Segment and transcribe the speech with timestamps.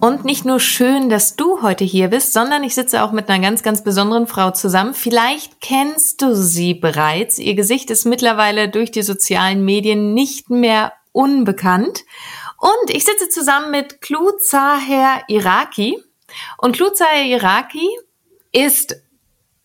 [0.00, 3.42] Und nicht nur schön, dass du heute hier bist, sondern ich sitze auch mit einer
[3.42, 4.94] ganz, ganz besonderen Frau zusammen.
[4.94, 7.38] Vielleicht kennst du sie bereits.
[7.38, 12.04] Ihr Gesicht ist mittlerweile durch die sozialen Medien nicht mehr unbekannt.
[12.56, 16.02] Und ich sitze zusammen mit Kluzaher Iraki.
[16.56, 17.86] Und Kluzaher Iraki
[18.52, 18.96] ist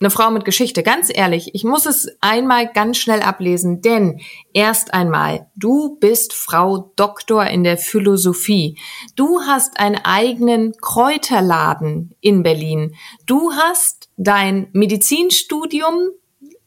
[0.02, 4.20] eine Frau mit Geschichte, ganz ehrlich, ich muss es einmal ganz schnell ablesen, denn
[4.54, 8.78] erst einmal, du bist Frau Doktor in der Philosophie.
[9.16, 12.96] Du hast einen eigenen Kräuterladen in Berlin.
[13.26, 16.10] Du hast dein Medizinstudium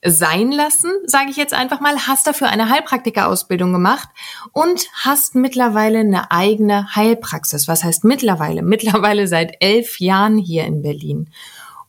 [0.03, 4.09] sein lassen, sage ich jetzt einfach mal, hast dafür eine Heilpraktikerausbildung gemacht
[4.53, 7.69] und hast mittlerweile eine eigene Heilpraxis.
[7.69, 8.63] Was heißt mittlerweile?
[8.63, 11.31] Mittlerweile seit elf Jahren hier in Berlin.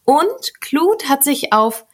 [0.09, 1.85] Und Kluth hat sich auf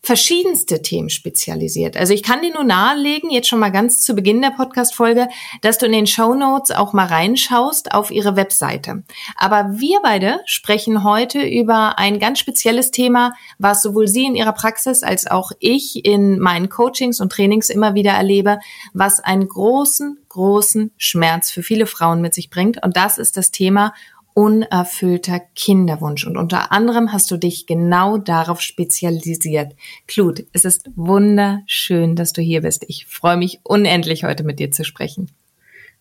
[0.00, 1.96] verschiedenste Themen spezialisiert.
[1.96, 5.26] Also ich kann dir nur nahelegen, jetzt schon mal ganz zu Beginn der Podcast-Folge,
[5.60, 9.02] dass du in den Show Notes auch mal reinschaust auf ihre Webseite.
[9.34, 14.52] Aber wir beide sprechen heute über ein ganz spezielles Thema, was sowohl sie in ihrer
[14.52, 18.60] Praxis als auch ich in meinen Coachings und Trainings immer wieder erlebe,
[18.92, 22.80] was einen großen, großen Schmerz für viele Frauen mit sich bringt.
[22.84, 23.92] Und das ist das Thema
[24.34, 26.26] unerfüllter Kinderwunsch.
[26.26, 29.74] Und unter anderem hast du dich genau darauf spezialisiert.
[30.06, 32.84] Klut, es ist wunderschön, dass du hier bist.
[32.88, 35.30] Ich freue mich unendlich, heute mit dir zu sprechen.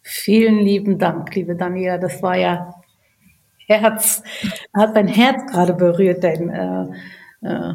[0.02, 1.98] Vielen lieben Dank, liebe Daniela.
[1.98, 2.74] Das war ja
[3.68, 4.24] Herz,
[4.74, 7.74] hat mein Herz gerade berührt, dein, äh, äh,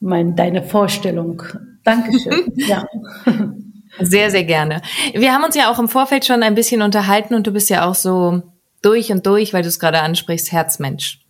[0.00, 1.42] mein, deine Vorstellung.
[1.84, 2.52] Dankeschön.
[2.56, 2.84] ja.
[4.00, 4.82] Sehr, sehr gerne.
[5.14, 7.86] Wir haben uns ja auch im Vorfeld schon ein bisschen unterhalten und du bist ja
[7.86, 8.42] auch so
[8.82, 11.20] durch und durch, weil du es gerade ansprichst, Herzmensch.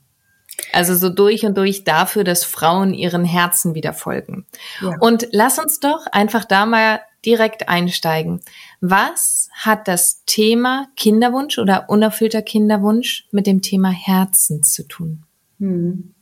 [0.73, 4.47] Also so durch und durch dafür, dass Frauen ihren Herzen wieder folgen.
[4.81, 4.97] Ja.
[5.01, 8.41] Und lass uns doch einfach da mal direkt einsteigen.
[8.81, 15.25] Was hat das Thema Kinderwunsch oder unerfüllter Kinderwunsch mit dem Thema Herzen zu tun?
[15.59, 16.15] Hm.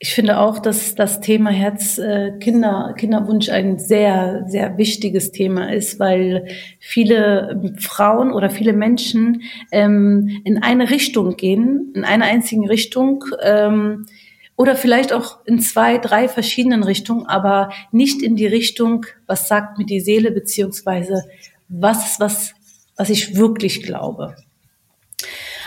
[0.00, 5.72] Ich finde auch, dass das Thema Herz äh, Kinder, Kinderwunsch ein sehr, sehr wichtiges Thema
[5.72, 6.46] ist, weil
[6.78, 9.42] viele Frauen oder viele Menschen
[9.72, 14.06] ähm, in eine Richtung gehen, in einer einzigen Richtung ähm,
[14.54, 19.78] oder vielleicht auch in zwei, drei verschiedenen Richtungen, aber nicht in die Richtung, was sagt
[19.78, 21.24] mir die Seele, beziehungsweise
[21.68, 22.54] was, was,
[22.96, 24.36] was ich wirklich glaube.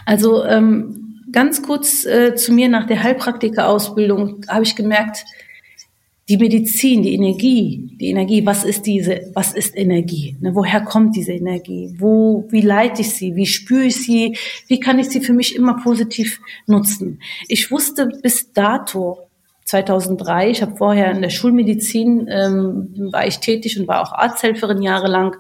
[0.05, 5.25] Also ähm, ganz kurz äh, zu mir nach der Heilpraktikerausbildung habe ich gemerkt,
[6.29, 10.37] die Medizin, die Energie, die Energie, was ist diese, was ist Energie?
[10.39, 11.93] Ne, woher kommt diese Energie?
[11.97, 13.35] Wo, wie leite ich sie?
[13.35, 14.37] Wie spüre ich sie?
[14.67, 17.19] Wie kann ich sie für mich immer positiv nutzen?
[17.49, 19.27] Ich wusste bis dato,
[19.65, 24.81] 2003, ich habe vorher in der Schulmedizin, ähm, war ich tätig und war auch Arzthelferin
[24.81, 25.35] jahrelang,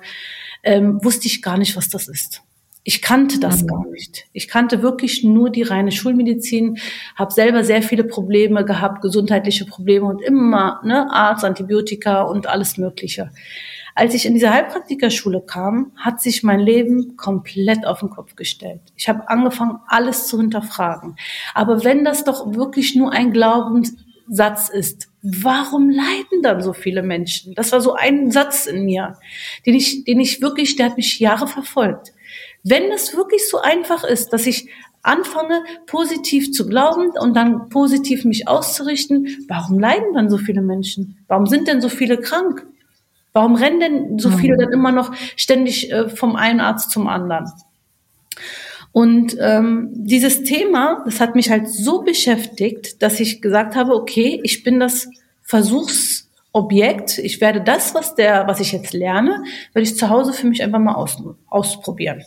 [0.63, 2.41] ähm, wusste ich gar nicht, was das ist.
[2.83, 3.67] Ich kannte das mhm.
[3.67, 4.25] gar nicht.
[4.33, 6.79] Ich kannte wirklich nur die reine Schulmedizin,
[7.15, 12.77] habe selber sehr viele Probleme gehabt, gesundheitliche Probleme und immer ne, Arzt, Antibiotika und alles
[12.77, 13.29] Mögliche.
[13.93, 18.81] Als ich in diese Heilpraktikerschule kam, hat sich mein Leben komplett auf den Kopf gestellt.
[18.95, 21.17] Ich habe angefangen, alles zu hinterfragen.
[21.53, 27.53] Aber wenn das doch wirklich nur ein Glaubenssatz ist, warum leiden dann so viele Menschen?
[27.53, 29.17] Das war so ein Satz in mir,
[29.65, 32.13] den ich, den ich wirklich, der hat mich Jahre verfolgt.
[32.63, 34.69] Wenn es wirklich so einfach ist, dass ich
[35.03, 41.17] anfange, positiv zu glauben und dann positiv mich auszurichten, warum leiden dann so viele Menschen?
[41.27, 42.67] Warum sind denn so viele krank?
[43.33, 47.49] Warum rennen denn so viele dann immer noch ständig äh, vom einen Arzt zum anderen?
[48.91, 54.41] Und ähm, dieses Thema, das hat mich halt so beschäftigt, dass ich gesagt habe, okay,
[54.43, 55.07] ich bin das
[55.43, 57.17] Versuchsobjekt.
[57.19, 60.61] Ich werde das, was der, was ich jetzt lerne, werde ich zu Hause für mich
[60.61, 61.17] einfach mal aus,
[61.47, 62.21] ausprobieren.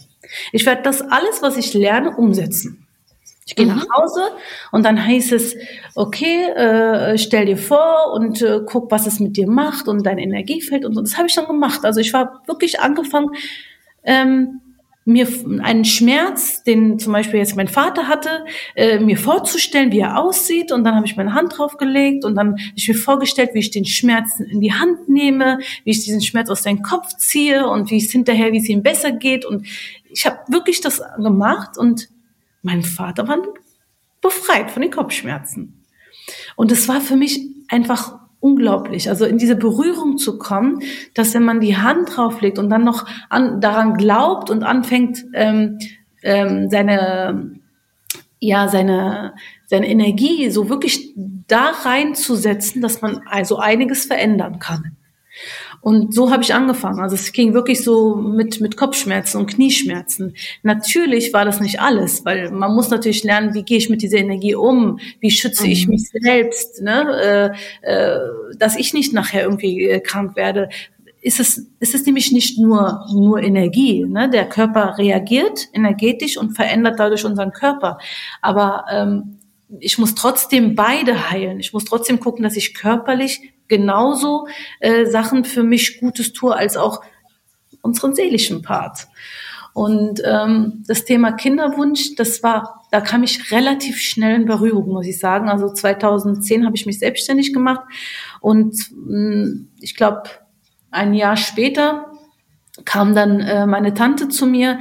[0.53, 2.87] Ich werde das alles, was ich lerne, umsetzen.
[3.47, 3.77] Ich gehe mhm.
[3.77, 4.23] nach Hause
[4.73, 5.55] und dann heißt es,
[5.95, 10.19] okay, äh, stell dir vor und äh, guck, was es mit dir macht und dein
[10.19, 11.03] Energiefeld und so.
[11.03, 11.85] Das habe ich dann gemacht.
[11.85, 13.31] Also ich war wirklich angefangen,
[14.03, 14.61] ähm,
[15.07, 15.29] mir
[15.63, 20.73] einen Schmerz, den zum Beispiel jetzt mein Vater hatte, äh, mir vorzustellen, wie er aussieht.
[20.73, 23.71] Und dann habe ich meine Hand draufgelegt und dann habe ich mir vorgestellt, wie ich
[23.71, 27.91] den Schmerz in die Hand nehme, wie ich diesen Schmerz aus seinem Kopf ziehe und
[27.91, 29.45] wie es hinterher, wie es ihm besser geht.
[29.45, 29.67] Und
[30.11, 32.09] ich habe wirklich das gemacht und
[32.63, 33.39] mein Vater war
[34.23, 35.85] befreit von den Kopfschmerzen.
[36.57, 39.09] Und es war für mich einfach unglaublich.
[39.09, 40.81] Also in diese Berührung zu kommen,
[41.15, 45.79] dass wenn man die Hand drauflegt und dann noch an, daran glaubt und anfängt, ähm,
[46.23, 47.55] ähm, seine,
[48.41, 49.33] ja, seine,
[49.65, 54.97] seine Energie so wirklich da reinzusetzen, dass man also einiges verändern kann.
[55.85, 57.01] Und so habe ich angefangen.
[57.01, 60.35] Also es ging wirklich so mit, mit Kopfschmerzen und Knieschmerzen.
[60.63, 64.17] Natürlich war das nicht alles, weil man muss natürlich lernen, wie gehe ich mit dieser
[64.17, 65.93] Energie um, wie schütze ich mhm.
[65.93, 67.55] mich selbst, ne?
[67.83, 68.19] äh, äh,
[68.57, 70.71] dass ich nicht nachher irgendwie äh, krank werde.
[71.21, 74.07] Ist es, ist es nämlich nicht nur, nur Energie.
[74.07, 74.31] Ne?
[74.31, 77.99] Der Körper reagiert energetisch und verändert dadurch unseren Körper.
[78.41, 79.37] Aber ähm,
[79.81, 81.61] ich muss trotzdem beide heilen.
[81.61, 84.47] Ich muss trotzdem gucken, dass ich körperlich genauso
[84.81, 87.03] äh, Sachen für mich Gutes tue, als auch
[87.83, 89.09] unseren seelischen Part.
[89.75, 95.07] Und ähm, das Thema Kinderwunsch, das war, da kam ich relativ schnell in Berührung, muss
[95.07, 95.49] ich sagen.
[95.49, 97.81] Also 2010 habe ich mich selbstständig gemacht
[98.41, 100.23] und mh, mm, ich glaube,
[100.93, 102.07] ein Jahr später
[102.85, 104.79] kam dann äh, meine Tante zu mir.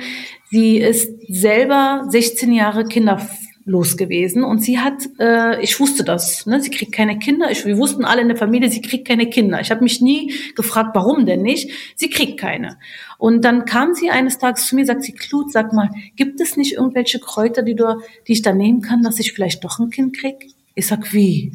[0.52, 3.20] Sie ist selber 16 Jahre Kinder
[3.66, 7.50] los gewesen und sie hat, äh, ich wusste das, ne, sie kriegt keine Kinder.
[7.50, 9.62] Ich, wir wussten alle in der Familie, sie kriegt keine Kinder.
[9.62, 11.72] Ich habe mich nie gefragt, warum denn nicht.
[11.96, 12.78] Sie kriegt keine.
[13.18, 16.58] Und dann kam sie eines Tages zu mir, sagt sie, Klut, sag mal, gibt es
[16.58, 19.90] nicht irgendwelche Kräuter, die du, die ich da nehmen kann, dass ich vielleicht doch ein
[19.90, 20.48] Kind krieg?
[20.76, 21.54] Ich sag, wie?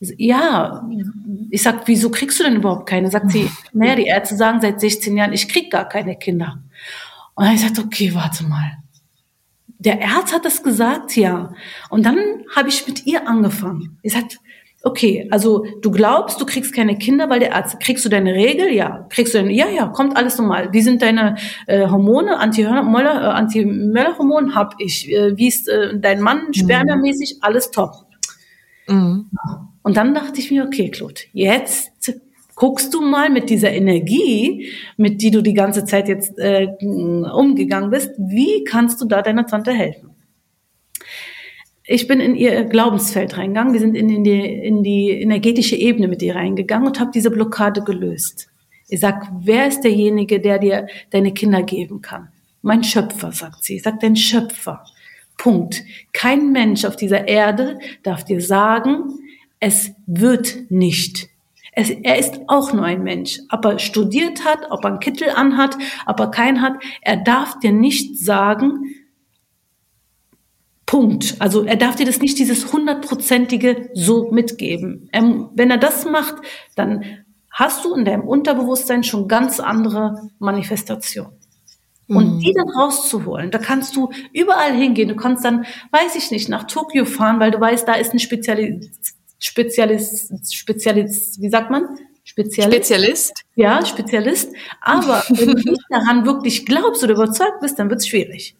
[0.00, 0.86] Ja,
[1.48, 3.10] ich sag, wieso kriegst du denn überhaupt keine?
[3.10, 6.58] Sagt sie, naja, die Ärzte sagen seit 16 Jahren, ich krieg gar keine Kinder.
[7.34, 8.83] Und dann ich sagte, okay, warte mal
[9.84, 11.52] der Arzt hat das gesagt, ja.
[11.90, 12.18] Und dann
[12.54, 13.98] habe ich mit ihr angefangen.
[14.02, 14.36] Ich sagte,
[14.82, 18.72] okay, also du glaubst, du kriegst keine Kinder, weil der Arzt, kriegst du deine Regel?
[18.72, 19.06] Ja.
[19.10, 20.72] Kriegst du deine, ja, ja, kommt alles normal.
[20.72, 21.36] Wie sind deine
[21.66, 25.10] äh, Hormone, Anti-Möller, äh, Anti-Möller-Hormon hab ich.
[25.10, 26.54] Äh, wie ist äh, dein Mann, mhm.
[26.54, 27.92] spermiamäßig, alles top.
[28.86, 29.30] Mhm.
[29.82, 31.92] Und dann dachte ich mir, okay, Claude, jetzt
[32.54, 37.90] guckst du mal mit dieser Energie, mit die du die ganze Zeit jetzt äh, umgegangen
[37.90, 40.10] bist, wie kannst du da deiner Tante helfen?
[41.86, 46.08] Ich bin in ihr Glaubensfeld reingegangen, wir sind in, in, die, in die energetische Ebene
[46.08, 48.48] mit ihr reingegangen und habe diese Blockade gelöst.
[48.88, 52.28] Ich sag, wer ist derjenige, der dir deine Kinder geben kann?
[52.62, 53.76] Mein Schöpfer, sagt sie.
[53.76, 54.84] Ich sag, dein Schöpfer.
[55.36, 55.82] Punkt.
[56.12, 59.18] Kein Mensch auf dieser Erde darf dir sagen,
[59.60, 61.28] es wird nicht.
[61.76, 63.38] Es, er ist auch nur ein Mensch.
[63.50, 65.76] Ob er studiert hat, ob er einen Kittel anhat,
[66.06, 68.94] ob er keinen hat, er darf dir nicht sagen,
[70.86, 71.36] Punkt.
[71.40, 75.08] Also er darf dir das nicht dieses hundertprozentige so mitgeben.
[75.12, 76.36] Ähm, wenn er das macht,
[76.76, 77.04] dann
[77.50, 81.32] hast du in deinem Unterbewusstsein schon ganz andere Manifestationen.
[82.06, 82.40] Und mhm.
[82.40, 85.08] die dann rauszuholen, da kannst du überall hingehen.
[85.08, 88.18] Du kannst dann, weiß ich nicht, nach Tokio fahren, weil du weißt, da ist ein
[88.18, 91.98] Spezialist, Spezialist, Spezialist, wie sagt man?
[92.24, 92.74] Spezialist.
[92.74, 93.44] Spezialist.
[93.56, 94.50] Ja, Spezialist.
[94.80, 98.56] Aber wenn du nicht daran wirklich glaubst oder überzeugt bist, dann wird es schwierig.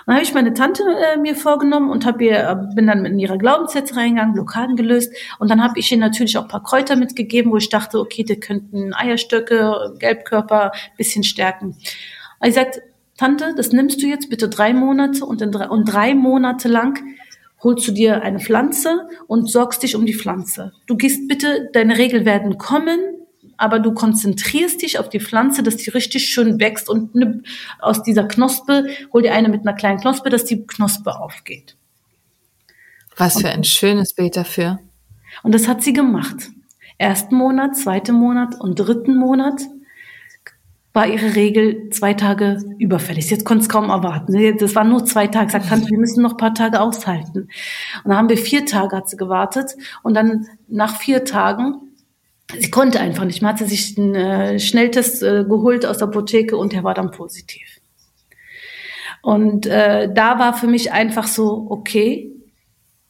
[0.00, 3.06] Und dann habe ich meine Tante äh, mir vorgenommen und hab ihr, äh, bin dann
[3.06, 5.10] in ihre Glaubenssätze reingegangen, Blockaden gelöst.
[5.38, 8.22] Und dann habe ich ihr natürlich auch ein paar Kräuter mitgegeben, wo ich dachte, okay,
[8.22, 11.76] die könnten Eierstöcke, Gelbkörper bisschen stärken.
[12.40, 12.82] Und ich sagte,
[13.16, 16.98] Tante, das nimmst du jetzt bitte drei Monate und, in drei, und drei Monate lang
[17.62, 20.72] holst du dir eine Pflanze und sorgst dich um die Pflanze.
[20.86, 22.98] Du gehst bitte, deine Regeln werden kommen,
[23.56, 27.42] aber du konzentrierst dich auf die Pflanze, dass die richtig schön wächst und ne,
[27.78, 31.76] aus dieser Knospe, hol dir eine mit einer kleinen Knospe, dass die Knospe aufgeht.
[33.16, 34.78] Was für ein schönes Bild dafür.
[35.42, 36.50] Und das hat sie gemacht.
[36.96, 39.60] Ersten Monat, zweiten Monat und dritten Monat
[40.92, 43.30] war ihre Regel zwei Tage überfällig.
[43.30, 44.56] Jetzt konnte es kaum erwarten.
[44.58, 45.52] Das waren nur zwei Tage.
[45.52, 47.42] Sagt Tante, wir müssen noch ein paar Tage aushalten.
[47.42, 47.48] Und
[48.04, 49.76] dann haben wir vier Tage hat sie gewartet.
[50.02, 51.76] Und dann nach vier Tagen,
[52.58, 56.08] sie konnte einfach nicht mehr, hat sie sich einen äh, Schnelltest äh, geholt aus der
[56.08, 57.80] Apotheke und der war dann positiv.
[59.22, 62.32] Und äh, da war für mich einfach so, okay,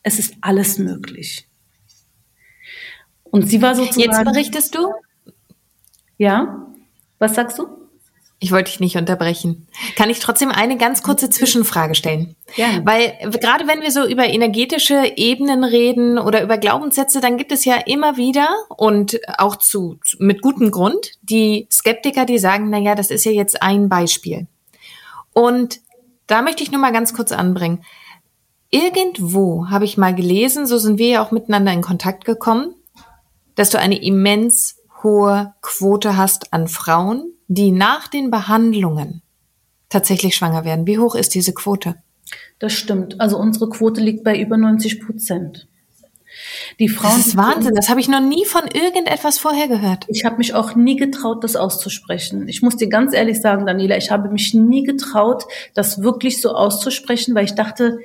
[0.03, 1.47] es ist alles möglich.
[3.25, 4.11] Und sie war sozusagen.
[4.11, 4.93] Jetzt berichtest du?
[6.19, 6.70] Ja.
[7.21, 7.69] Was sagst du?
[8.43, 9.69] Ich wollte dich nicht unterbrechen.
[9.97, 12.35] Kann ich trotzdem eine ganz kurze Zwischenfrage stellen?
[12.57, 12.81] Ja.
[12.85, 17.67] Weil gerade wenn wir so über energetische Ebenen reden oder über Glaubenssätze, dann gibt es
[17.67, 22.95] ja immer wieder und auch zu, mit gutem Grund die Skeptiker, die sagen, na ja,
[22.95, 24.47] das ist ja jetzt ein Beispiel.
[25.35, 25.81] Und
[26.27, 27.85] da möchte ich nur mal ganz kurz anbringen.
[28.71, 32.75] Irgendwo habe ich mal gelesen, so sind wir ja auch miteinander in Kontakt gekommen,
[33.55, 39.23] dass du eine immens hohe Quote hast an Frauen, die nach den Behandlungen
[39.89, 40.87] tatsächlich schwanger werden.
[40.87, 41.95] Wie hoch ist diese Quote?
[42.59, 43.19] Das stimmt.
[43.19, 45.69] Also unsere Quote liegt bei über 90 Prozent.
[46.79, 47.17] Die Frauen.
[47.17, 47.75] Das ist Wahnsinn.
[47.75, 50.05] Das habe ich noch nie von irgendetwas vorher gehört.
[50.09, 52.47] Ich habe mich auch nie getraut, das auszusprechen.
[52.47, 56.51] Ich muss dir ganz ehrlich sagen, Daniela, ich habe mich nie getraut, das wirklich so
[56.51, 58.01] auszusprechen, weil ich dachte,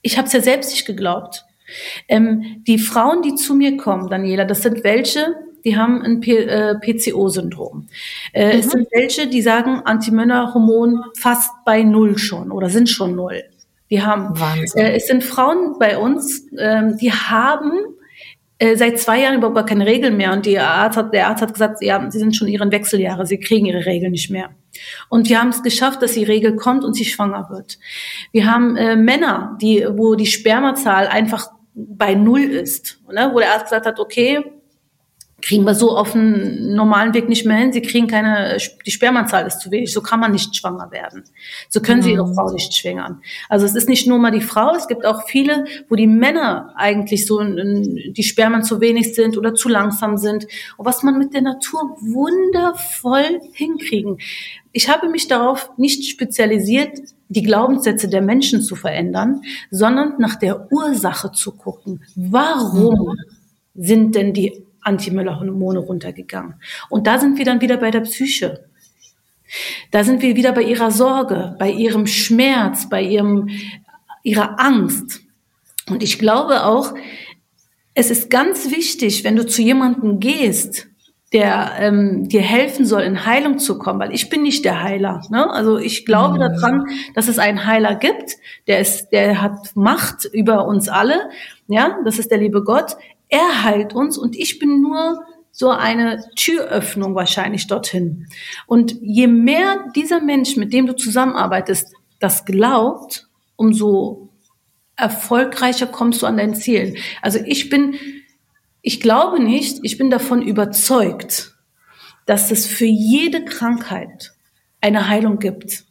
[0.00, 1.44] ich habe es ja selbst nicht geglaubt.
[2.08, 6.74] Ähm, die Frauen, die zu mir kommen, Daniela, das sind welche, die haben ein äh,
[6.74, 7.88] PCO-Syndrom.
[8.32, 8.60] Äh, mhm.
[8.60, 13.44] Es sind welche, die sagen Antimännerhormon fast bei null schon oder sind schon null.
[13.90, 14.34] Die haben,
[14.74, 17.72] äh, es sind Frauen bei uns, ähm, die haben
[18.58, 21.42] äh, seit zwei Jahren überhaupt gar keine Regeln mehr und die Arzt hat, der Arzt
[21.42, 24.50] hat gesagt, ja, sie sind schon ihren Wechseljahre, sie kriegen ihre Regeln nicht mehr.
[25.08, 27.78] Und wir haben es geschafft, dass die Regel kommt und sie schwanger wird.
[28.30, 33.30] Wir haben äh, Männer, die, wo die Spermazahl einfach bei null ist, ne?
[33.32, 34.42] wo der Arzt gesagt hat, okay,
[35.42, 37.72] kriegen wir so auf dem normalen Weg nicht mehr hin.
[37.72, 38.56] Sie kriegen keine,
[38.86, 39.92] die Spermazahl ist zu wenig.
[39.92, 41.24] So kann man nicht schwanger werden.
[41.68, 42.04] So können mhm.
[42.04, 43.20] sie ihre Frau nicht schwängern.
[43.48, 46.72] Also es ist nicht nur mal die Frau, es gibt auch viele, wo die Männer
[46.76, 50.46] eigentlich so, die Spermen zu wenig sind oder zu langsam sind.
[50.76, 54.18] Und was man mit der Natur wundervoll hinkriegen.
[54.70, 60.70] Ich habe mich darauf nicht spezialisiert, die Glaubenssätze der Menschen zu verändern, sondern nach der
[60.70, 62.02] Ursache zu gucken.
[62.14, 63.16] Warum mhm.
[63.74, 66.54] sind denn die Anti-Müller-Hormone runtergegangen.
[66.88, 68.64] Und da sind wir dann wieder bei der Psyche.
[69.90, 73.48] Da sind wir wieder bei ihrer Sorge, bei ihrem Schmerz, bei ihrem,
[74.22, 75.20] ihrer Angst.
[75.88, 76.94] Und ich glaube auch,
[77.94, 80.88] es ist ganz wichtig, wenn du zu jemandem gehst,
[81.32, 85.22] der ähm, dir helfen soll, in Heilung zu kommen, weil ich bin nicht der Heiler.
[85.30, 85.50] Ne?
[85.50, 86.40] Also ich glaube mhm.
[86.40, 88.36] daran, dass es einen Heiler gibt,
[88.66, 91.30] der ist, der hat Macht über uns alle.
[91.68, 92.96] Ja, das ist der liebe Gott.
[93.32, 98.26] Er heilt uns und ich bin nur so eine Türöffnung wahrscheinlich dorthin.
[98.66, 104.28] Und je mehr dieser Mensch, mit dem du zusammenarbeitest, das glaubt, umso
[104.96, 106.98] erfolgreicher kommst du an dein Ziel.
[107.22, 107.94] Also ich bin,
[108.82, 111.54] ich glaube nicht, ich bin davon überzeugt,
[112.26, 114.34] dass es für jede Krankheit
[114.82, 115.84] eine Heilung gibt.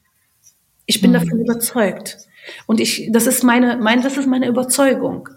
[0.85, 1.15] Ich bin mhm.
[1.15, 2.19] davon überzeugt.
[2.65, 5.29] Und ich, das ist meine, mein, das ist meine Überzeugung.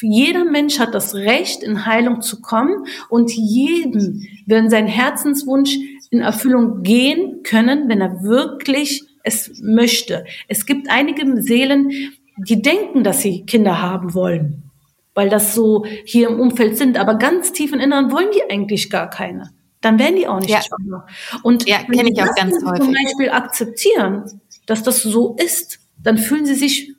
[0.00, 5.76] Jeder Mensch hat das Recht, in Heilung zu kommen und jedem, wenn sein Herzenswunsch
[6.10, 10.24] in Erfüllung gehen können, wenn er wirklich es möchte.
[10.48, 11.90] Es gibt einige Seelen,
[12.36, 14.70] die denken, dass sie Kinder haben wollen,
[15.14, 18.90] weil das so hier im Umfeld sind, aber ganz tief im Inneren wollen die eigentlich
[18.90, 19.50] gar keine.
[19.80, 20.62] Dann werden die auch nicht ja.
[20.62, 21.06] schwanger.
[21.42, 22.84] Und ja, kenne ich auch ganz häufig.
[22.84, 26.94] Zum Beispiel akzeptieren, dass das so ist, dann fühlen sie sich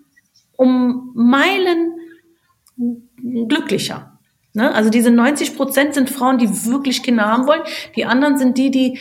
[0.55, 1.93] um Meilen
[3.47, 4.19] glücklicher.
[4.53, 4.73] Ne?
[4.73, 7.61] Also diese 90 Prozent sind Frauen, die wirklich Kinder haben wollen.
[7.95, 8.99] Die anderen sind die, die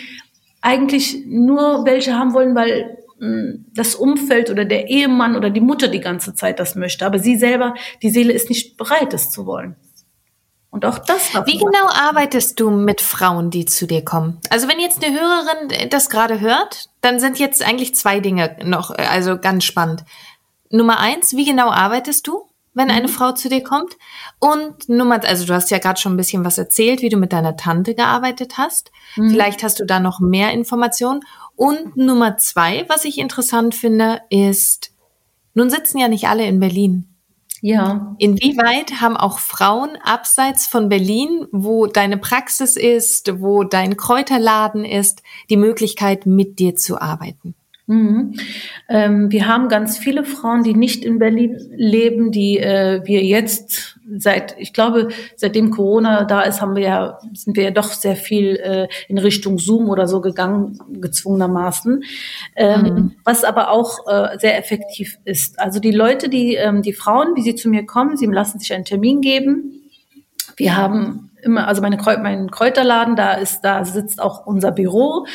[0.60, 5.88] eigentlich nur welche haben wollen, weil hm, das Umfeld oder der Ehemann oder die Mutter
[5.88, 7.06] die ganze Zeit das möchte.
[7.06, 9.76] Aber sie selber, die Seele ist nicht bereit, es zu wollen.
[10.76, 11.47] Und auch das war.
[11.47, 14.38] Wie genau arbeitest du mit Frauen, die zu dir kommen?
[14.50, 18.90] Also wenn jetzt eine Hörerin das gerade hört, dann sind jetzt eigentlich zwei Dinge noch,
[18.90, 20.04] also ganz spannend.
[20.68, 22.42] Nummer eins, wie genau arbeitest du,
[22.75, 23.12] wenn eine mhm.
[23.12, 23.97] Frau zu dir kommt?
[24.38, 27.33] Und Nummer, also du hast ja gerade schon ein bisschen was erzählt, wie du mit
[27.33, 28.90] deiner Tante gearbeitet hast.
[29.16, 29.30] Mhm.
[29.30, 31.23] Vielleicht hast du da noch mehr Informationen.
[31.54, 34.90] Und Nummer zwei, was ich interessant finde, ist,
[35.54, 37.15] nun sitzen ja nicht alle in Berlin.
[37.62, 38.14] Ja.
[38.18, 45.22] Inwieweit haben auch Frauen abseits von Berlin, wo deine Praxis ist, wo dein Kräuterladen ist,
[45.50, 47.54] die Möglichkeit, mit dir zu arbeiten?
[47.88, 48.35] Mhm.
[48.88, 53.97] Ähm, wir haben ganz viele Frauen, die nicht in Berlin leben, die äh, wir jetzt
[54.19, 58.16] seit, ich glaube, seitdem Corona da ist, haben wir ja, sind wir ja doch sehr
[58.16, 62.02] viel äh, in Richtung Zoom oder so gegangen, gezwungenermaßen.
[62.57, 63.12] Ähm, mhm.
[63.25, 65.59] Was aber auch äh, sehr effektiv ist.
[65.61, 68.73] Also die Leute, die, ähm, die Frauen, wie sie zu mir kommen, sie lassen sich
[68.75, 69.83] einen Termin geben.
[70.57, 75.26] Wir haben immer, also meine mein Kräuterladen, da ist, da sitzt auch unser Büro,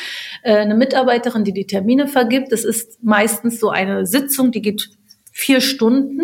[0.42, 2.52] äh, eine Mitarbeiterin, die die Termine vergibt.
[2.52, 4.90] Das ist meistens so eine Sitzung, die geht
[5.32, 6.20] vier Stunden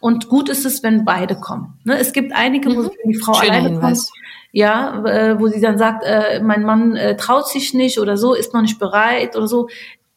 [0.00, 1.78] und gut ist es, wenn beide kommen.
[1.84, 1.98] Ne?
[1.98, 2.76] Es gibt einige, mhm.
[2.76, 4.06] wo die Frau Schöner alleine Hinweis.
[4.06, 4.20] kommt.
[4.52, 8.34] Ja, äh, wo sie dann sagt, äh, mein Mann äh, traut sich nicht oder so,
[8.34, 9.68] ist noch nicht bereit oder so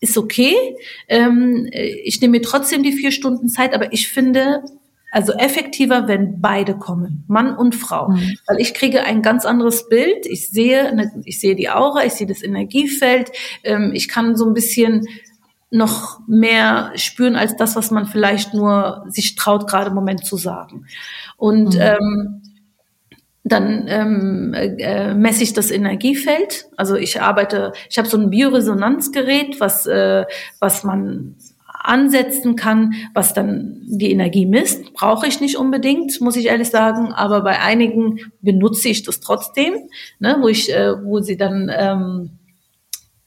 [0.03, 0.55] ist okay.
[1.07, 4.61] Ähm, ich nehme mir trotzdem die vier Stunden Zeit, aber ich finde,
[5.13, 8.35] also effektiver, wenn beide kommen, Mann und Frau, mhm.
[8.47, 10.25] weil ich kriege ein ganz anderes Bild.
[10.25, 13.31] Ich sehe, ich sehe die Aura, ich sehe das Energiefeld.
[13.63, 15.05] Ähm, ich kann so ein bisschen
[15.69, 20.35] noch mehr spüren als das, was man vielleicht nur sich traut, gerade im Moment zu
[20.35, 20.87] sagen.
[21.37, 21.81] Und mhm.
[21.81, 22.41] ähm,
[23.43, 26.65] dann ähm, äh, messe ich das Energiefeld.
[26.75, 30.25] Also ich arbeite, ich habe so ein Bioresonanzgerät, was, äh,
[30.59, 31.35] was man
[31.83, 34.93] ansetzen kann, was dann die Energie misst.
[34.93, 39.73] Brauche ich nicht unbedingt, muss ich ehrlich sagen, aber bei einigen benutze ich das trotzdem,
[40.19, 42.31] ne, wo ich, äh, wo sie dann ähm,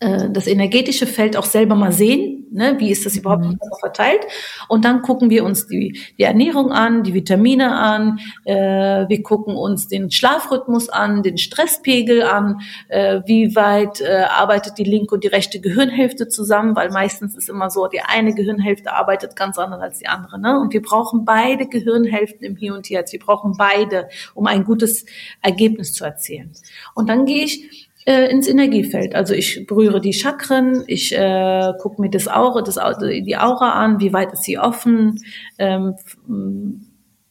[0.00, 2.76] äh, das energetische Feld auch selber mal sehen, ne?
[2.78, 3.58] wie ist das überhaupt mhm.
[3.80, 4.26] verteilt.
[4.68, 9.54] Und dann gucken wir uns die, die Ernährung an, die Vitamine an, äh, wir gucken
[9.54, 15.25] uns den Schlafrhythmus an, den Stresspegel an, äh, wie weit äh, arbeitet die linke und
[15.25, 19.80] die rechte Gehirnhälfte zusammen, weil meistens ist immer so, die eine Gehirnhälfte arbeitet ganz anders
[19.80, 20.40] als die andere.
[20.40, 20.58] Ne?
[20.58, 23.12] Und wir brauchen beide Gehirnhälften im Hier und Jetzt.
[23.12, 25.04] Wir brauchen beide, um ein gutes
[25.42, 26.52] Ergebnis zu erzielen.
[26.94, 29.14] Und dann gehe ich äh, ins Energiefeld.
[29.14, 34.00] Also ich berühre die Chakren, ich äh, gucke mir das Aura, das, die Aura an,
[34.00, 35.20] wie weit ist sie offen,
[35.58, 35.96] ähm,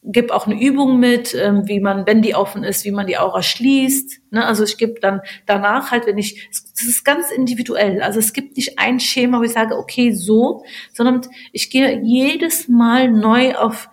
[0.08, 3.18] gebe auch eine Übung mit, ähm, wie man, wenn die offen ist, wie man die
[3.18, 4.22] Aura schließt.
[4.32, 4.46] Ne?
[4.46, 8.02] Also ich gebe dann danach halt, wenn ich, das ist ganz individuell.
[8.02, 12.68] Also es gibt nicht ein Schema, wo ich sage, okay, so, sondern ich gehe jedes
[12.68, 13.90] Mal neu auf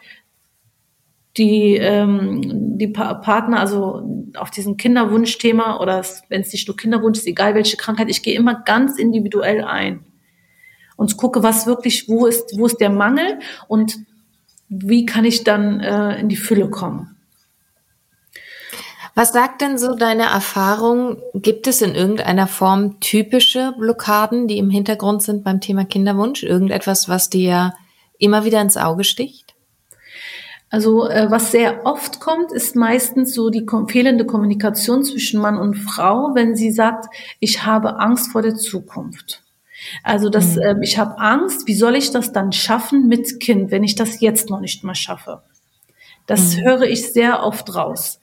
[1.37, 4.03] die, ähm, die pa Partner, also
[4.37, 8.35] auf diesem Kinderwunschthema oder wenn es nicht nur Kinderwunsch ist, egal welche Krankheit, ich gehe
[8.37, 10.05] immer ganz individuell ein
[10.97, 13.97] und gucke, was wirklich, wo ist, wo ist der Mangel und
[14.69, 17.17] wie kann ich dann äh, in die Fülle kommen.
[19.15, 21.19] Was sagt denn so deine Erfahrung?
[21.35, 26.43] Gibt es in irgendeiner Form typische Blockaden, die im Hintergrund sind beim Thema Kinderwunsch?
[26.43, 27.75] Irgendetwas, was dir
[28.19, 29.52] immer wieder ins Auge sticht?
[30.73, 35.75] Also äh, was sehr oft kommt, ist meistens so die fehlende Kommunikation zwischen Mann und
[35.75, 39.43] Frau, wenn sie sagt, ich habe Angst vor der Zukunft.
[40.03, 40.63] Also das, mhm.
[40.63, 44.23] äh, ich habe Angst, wie soll ich das dann schaffen mit Kind, wenn ich das
[44.23, 45.43] jetzt noch nicht mal schaffe?
[46.27, 46.63] Das mhm.
[46.63, 48.19] höre ich sehr oft raus.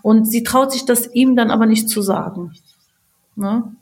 [0.00, 2.54] Und sie traut sich das ihm dann aber nicht zu sagen.
[3.34, 3.74] Ne?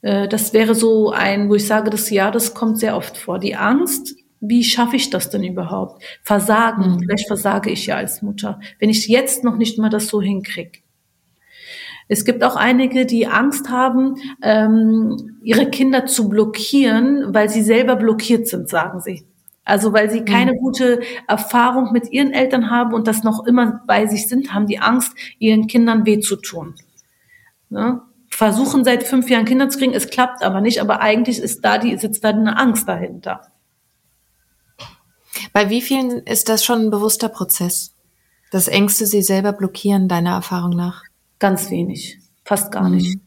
[0.00, 3.38] Äh, das wäre so ein, wo ich sage, das ja, das kommt sehr oft vor.
[3.38, 4.14] Die Angst,
[4.48, 6.02] wie schaffe ich das denn überhaupt?
[6.22, 6.98] Versagen, mhm.
[7.00, 10.80] vielleicht versage ich ja als Mutter, wenn ich jetzt noch nicht mal das so hinkriege.
[12.06, 17.96] Es gibt auch einige, die Angst haben, ähm, ihre Kinder zu blockieren, weil sie selber
[17.96, 19.24] blockiert sind, sagen sie.
[19.64, 20.58] Also weil sie keine mhm.
[20.58, 24.78] gute Erfahrung mit ihren Eltern haben und das noch immer bei sich sind, haben die
[24.78, 26.74] Angst, ihren Kindern weh zu tun.
[27.70, 28.02] Ne?
[28.28, 31.78] Versuchen seit fünf Jahren Kinder zu kriegen, es klappt aber nicht, aber eigentlich ist da
[31.78, 33.40] die, sitzt da eine Angst dahinter.
[35.54, 37.94] Bei wie vielen ist das schon ein bewusster Prozess?
[38.50, 41.02] Dass Ängste sie selber blockieren, deiner Erfahrung nach?
[41.38, 42.18] Ganz wenig.
[42.44, 42.96] Fast gar mhm.
[42.96, 43.18] nicht.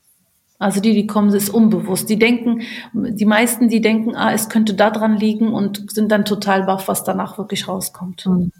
[0.59, 2.09] Also die, die kommen, ist unbewusst.
[2.09, 2.63] Die denken,
[2.93, 6.89] die meisten, die denken, ah, es könnte da dran liegen und sind dann total baff,
[6.89, 8.25] was danach wirklich rauskommt.
[8.25, 8.51] Mhm.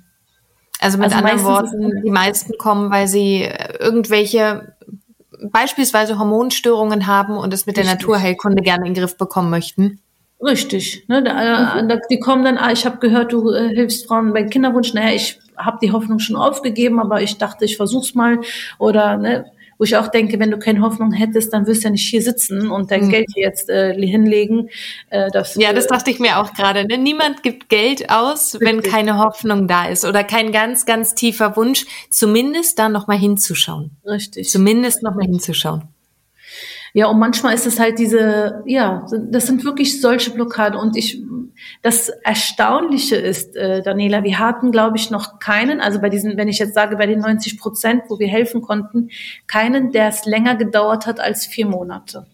[0.80, 3.50] Also mit also anderen Worten, die meisten kommen, weil sie
[3.80, 4.76] irgendwelche
[5.52, 7.92] beispielsweise Hormonstörungen haben und es mit Richtig.
[7.92, 10.00] der Naturheilkunde gerne in den Griff bekommen möchten.
[10.40, 11.04] Richtig.
[11.08, 11.90] Ne, da, mhm.
[11.90, 14.94] da, die kommen dann, ah, ich habe gehört, du äh, hilfst Frauen bei Kinderwunsch.
[14.94, 18.40] Naja, ich habe die Hoffnung schon aufgegeben, aber ich dachte, ich versuch's mal.
[18.78, 21.92] Oder ne, wo ich auch denke, wenn du keine Hoffnung hättest, dann wirst du ja
[21.92, 23.10] nicht hier sitzen und dein mhm.
[23.10, 24.70] Geld jetzt äh, hinlegen.
[25.10, 26.86] Äh, das, ja, das dachte ich mir auch gerade.
[26.86, 26.98] Ne?
[26.98, 28.68] Niemand gibt Geld aus, richtig.
[28.68, 33.92] wenn keine Hoffnung da ist oder kein ganz, ganz tiefer Wunsch, zumindest da nochmal hinzuschauen.
[34.06, 34.50] Richtig.
[34.50, 35.84] Zumindest nochmal hinzuschauen.
[36.98, 40.80] Ja, und manchmal ist es halt diese, ja, das sind wirklich solche Blockaden.
[40.80, 41.22] Und ich,
[41.84, 46.48] Das Erstaunliche ist, äh, Daniela, wir hatten, glaube ich, noch keinen, also bei diesen, wenn
[46.48, 49.12] ich jetzt sage, bei den 90 Prozent, wo wir helfen konnten,
[49.46, 52.26] keinen, der es länger gedauert hat als vier Monate.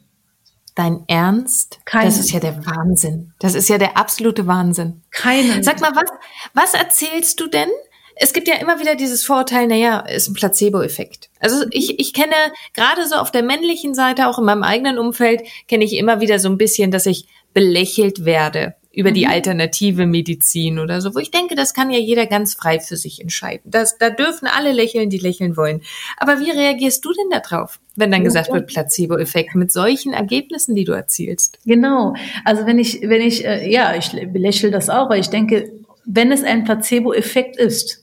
[0.76, 1.82] Dein Ernst?
[1.84, 2.06] Keinen.
[2.06, 3.34] Das ist ja der Wahnsinn.
[3.40, 5.02] Das ist ja der absolute Wahnsinn.
[5.12, 5.62] Keinen.
[5.64, 6.10] Sag mal, was,
[6.54, 7.70] was erzählst du denn?
[8.16, 11.30] Es gibt ja immer wieder dieses Vorurteil, naja, ist ein Placebo-Effekt.
[11.40, 12.36] Also ich, ich kenne
[12.74, 16.40] gerade so auf der männlichen Seite, auch in meinem eigenen Umfeld, kenne ich immer wieder
[16.40, 19.32] so ein bisschen, dass ich belächelt werde über die Mhm.
[19.32, 23.20] alternative Medizin oder so, wo ich denke, das kann ja jeder ganz frei für sich
[23.20, 23.64] entscheiden.
[23.72, 25.82] Das, da dürfen alle lächeln, die lächeln wollen.
[26.18, 30.84] Aber wie reagierst du denn darauf, wenn dann gesagt wird, Placebo-Effekt mit solchen Ergebnissen, die
[30.84, 31.58] du erzielst?
[31.66, 32.14] Genau.
[32.46, 35.72] Also wenn ich, wenn ich, äh, ja, ich belächle das auch, weil ich denke,
[36.06, 38.03] wenn es ein Placebo-Effekt ist,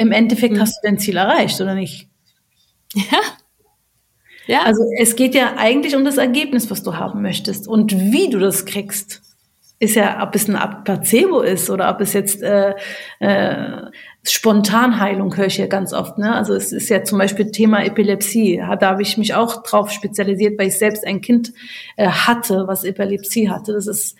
[0.00, 0.60] im Endeffekt Mhm.
[0.60, 2.08] hast du dein Ziel erreicht, oder nicht?
[2.94, 3.20] Ja.
[4.46, 4.62] Ja.
[4.64, 7.68] Also es geht ja eigentlich um das Ergebnis, was du haben möchtest.
[7.68, 9.22] Und wie du das kriegst,
[9.78, 12.74] ist ja, ob es ein Placebo ist oder ob es jetzt äh,
[13.20, 13.82] äh,
[14.26, 16.18] Spontanheilung höre ich ja ganz oft.
[16.18, 16.34] Ne?
[16.34, 18.56] Also es ist ja zum Beispiel Thema Epilepsie.
[18.80, 21.52] Da habe ich mich auch drauf spezialisiert, weil ich selbst ein Kind
[21.96, 23.74] äh, hatte, was Epilepsie hatte.
[23.74, 24.16] Das ist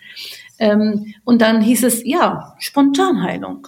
[0.59, 3.67] ähm, und dann hieß es ja Spontanheilung.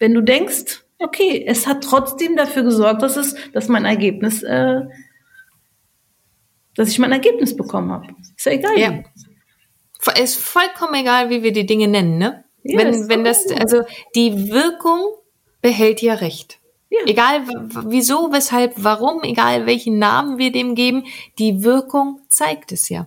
[0.00, 4.80] Wenn du denkst, okay, es hat trotzdem dafür gesorgt, dass es, dass mein Ergebnis, äh,
[6.74, 8.08] dass ich mein Ergebnis bekommen habe.
[8.36, 8.78] Ist ja egal.
[8.78, 9.02] Ja.
[10.20, 12.44] Ist vollkommen egal, wie wir die Dinge nennen, ne?
[12.62, 13.82] Ja, wenn, wenn das, also
[14.14, 15.14] die Wirkung
[15.60, 16.58] behält ja recht.
[16.88, 17.00] Ja.
[17.06, 17.46] Egal
[17.86, 21.04] wieso, weshalb, warum, egal welchen Namen wir dem geben,
[21.38, 23.06] die Wirkung zeigt es ja.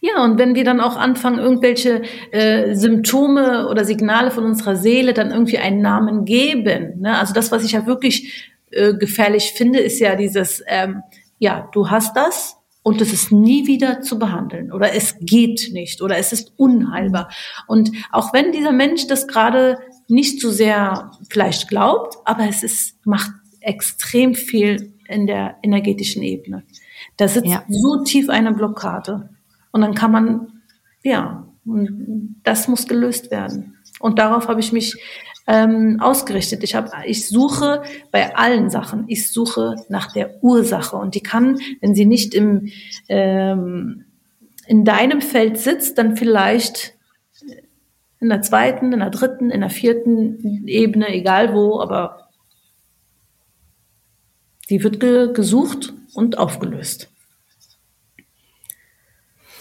[0.00, 5.12] Ja, und wenn wir dann auch anfangen, irgendwelche äh, Symptome oder Signale von unserer Seele
[5.14, 7.00] dann irgendwie einen Namen geben.
[7.00, 7.18] Ne?
[7.18, 11.02] Also das, was ich ja wirklich äh, gefährlich finde, ist ja dieses, ähm,
[11.38, 16.02] ja, du hast das und es ist nie wieder zu behandeln oder es geht nicht
[16.02, 17.30] oder es ist unheilbar.
[17.66, 23.04] Und auch wenn dieser Mensch das gerade nicht so sehr vielleicht glaubt, aber es ist,
[23.06, 26.64] macht extrem viel in der energetischen Ebene.
[27.16, 27.64] Da sitzt Ja.
[27.68, 29.28] so tief eine Blockade.
[29.72, 30.60] Und dann kann man,
[31.02, 31.46] ja,
[32.42, 33.76] das muss gelöst werden.
[34.00, 34.96] Und darauf habe ich mich
[35.46, 36.62] ähm, ausgerichtet.
[36.62, 40.96] Ich, habe, ich suche bei allen Sachen, ich suche nach der Ursache.
[40.96, 42.68] Und die kann, wenn sie nicht im,
[43.08, 44.04] ähm,
[44.66, 46.94] in deinem Feld sitzt, dann vielleicht
[48.20, 52.28] in der zweiten, in der dritten, in der vierten Ebene, egal wo, aber
[54.68, 57.09] die wird ge gesucht und aufgelöst.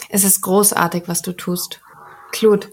[0.09, 1.81] Es ist großartig, was du tust.
[2.31, 2.67] Claude,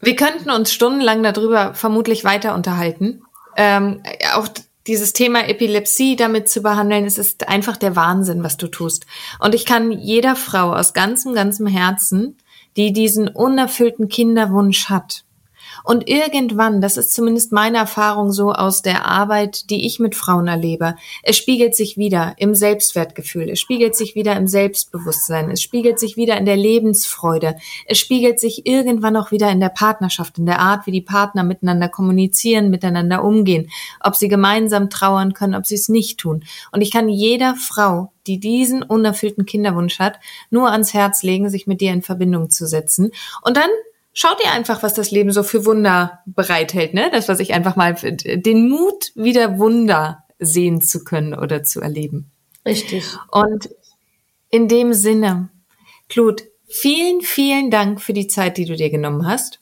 [0.00, 3.22] wir könnten uns stundenlang darüber vermutlich weiter unterhalten.
[3.56, 4.02] Ähm,
[4.34, 4.48] auch
[4.86, 9.06] dieses Thema Epilepsie damit zu behandeln, es ist einfach der Wahnsinn, was du tust.
[9.40, 12.38] Und ich kann jeder Frau aus ganzem, ganzem Herzen,
[12.76, 15.24] die diesen unerfüllten Kinderwunsch hat,
[15.86, 20.48] und irgendwann, das ist zumindest meine Erfahrung so aus der Arbeit, die ich mit Frauen
[20.48, 26.00] erlebe, es spiegelt sich wieder im Selbstwertgefühl, es spiegelt sich wieder im Selbstbewusstsein, es spiegelt
[26.00, 27.54] sich wieder in der Lebensfreude,
[27.86, 31.44] es spiegelt sich irgendwann auch wieder in der Partnerschaft, in der Art, wie die Partner
[31.44, 33.70] miteinander kommunizieren, miteinander umgehen,
[34.00, 36.44] ob sie gemeinsam trauern können, ob sie es nicht tun.
[36.72, 40.18] Und ich kann jeder Frau, die diesen unerfüllten Kinderwunsch hat,
[40.50, 43.12] nur ans Herz legen, sich mit dir in Verbindung zu setzen.
[43.42, 43.70] Und dann
[44.18, 47.10] Schaut ihr einfach, was das Leben so für Wunder bereithält, ne?
[47.12, 52.30] Das, was ich einfach mal, den Mut, wieder Wunder sehen zu können oder zu erleben.
[52.64, 53.04] Richtig.
[53.30, 53.68] Und
[54.48, 55.50] in dem Sinne,
[56.08, 59.60] Claude, vielen, vielen Dank für die Zeit, die du dir genommen hast.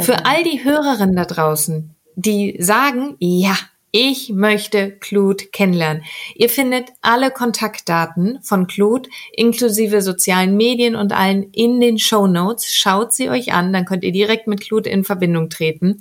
[0.00, 3.56] Für all die Hörerinnen da draußen, die sagen, ja,
[3.96, 6.02] ich möchte Claude kennenlernen.
[6.34, 12.74] Ihr findet alle Kontaktdaten von Claude inklusive sozialen Medien und allen in den Show Notes.
[12.74, 16.00] Schaut sie euch an, dann könnt ihr direkt mit Claude in Verbindung treten.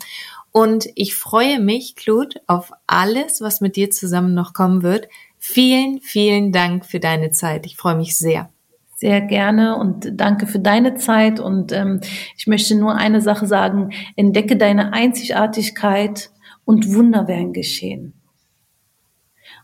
[0.52, 5.08] Und ich freue mich, Claude, auf alles, was mit dir zusammen noch kommen wird.
[5.38, 7.68] Vielen, vielen Dank für deine Zeit.
[7.68, 8.50] Ich freue mich sehr.
[8.96, 11.40] Sehr gerne und danke für deine Zeit.
[11.40, 12.02] Und ähm,
[12.38, 13.92] ich möchte nur eine Sache sagen.
[14.16, 16.32] Entdecke deine Einzigartigkeit
[16.66, 18.14] und Wunder werden geschehen.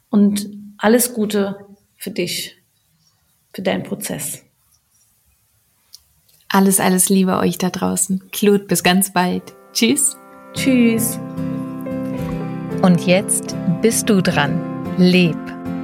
[0.10, 2.58] Und alles Gute für dich,
[3.54, 4.44] für deinen Prozess.
[6.48, 8.32] Alles, alles Liebe euch da draußen.
[8.32, 9.44] Claude, bis ganz bald.
[9.72, 10.18] Tschüss.
[10.54, 11.20] Tschüss.
[12.82, 14.60] Und jetzt bist du dran.
[14.98, 15.38] Leb.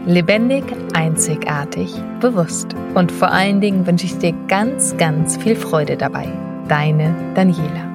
[0.08, 2.76] Lebendig, einzigartig, bewusst.
[2.94, 6.28] Und vor allen Dingen wünsche ich dir ganz, ganz viel Freude dabei.
[6.68, 7.95] Deine Daniela.